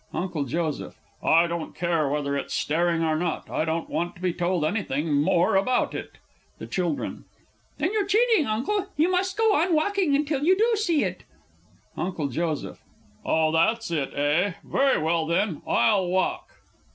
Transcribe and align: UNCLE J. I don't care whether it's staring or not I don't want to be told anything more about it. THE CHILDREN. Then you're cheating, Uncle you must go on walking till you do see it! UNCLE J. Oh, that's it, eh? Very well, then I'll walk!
UNCLE 0.13 0.45
J. 0.45 0.85
I 1.21 1.45
don't 1.45 1.75
care 1.75 2.09
whether 2.09 2.35
it's 2.35 2.55
staring 2.55 3.03
or 3.03 3.15
not 3.15 3.51
I 3.51 3.65
don't 3.65 3.87
want 3.87 4.15
to 4.15 4.21
be 4.23 4.33
told 4.33 4.65
anything 4.65 5.13
more 5.13 5.55
about 5.55 5.93
it. 5.93 6.13
THE 6.57 6.65
CHILDREN. 6.65 7.25
Then 7.77 7.93
you're 7.93 8.07
cheating, 8.07 8.47
Uncle 8.47 8.87
you 8.97 9.11
must 9.11 9.37
go 9.37 9.53
on 9.53 9.75
walking 9.75 10.25
till 10.25 10.43
you 10.43 10.57
do 10.57 10.71
see 10.75 11.03
it! 11.03 11.23
UNCLE 11.95 12.29
J. 12.29 12.41
Oh, 13.23 13.51
that's 13.51 13.91
it, 13.91 14.11
eh? 14.15 14.53
Very 14.63 14.99
well, 14.99 15.27
then 15.27 15.61
I'll 15.67 16.07
walk! 16.07 16.49